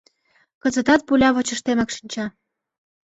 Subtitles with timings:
[0.61, 2.25] Кызытат пуля вачыштемак шинча.